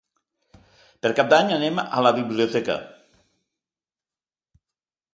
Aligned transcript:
Per 1.07 1.11
Cap 1.19 1.29
d'Any 1.33 1.53
anem 1.59 1.83
a 1.83 2.03
la 2.07 2.15
biblioteca. 2.21 2.81